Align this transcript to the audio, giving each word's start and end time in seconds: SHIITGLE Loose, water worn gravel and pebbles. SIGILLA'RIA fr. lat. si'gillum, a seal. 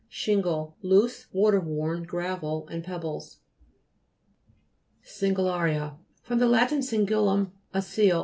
SHIITGLE 0.09 0.77
Loose, 0.81 1.27
water 1.31 1.59
worn 1.61 2.01
gravel 2.01 2.67
and 2.71 2.83
pebbles. 2.83 3.37
SIGILLA'RIA 5.03 5.99
fr. 6.23 6.33
lat. 6.33 6.69
si'gillum, 6.83 7.51
a 7.71 7.83
seal. 7.83 8.19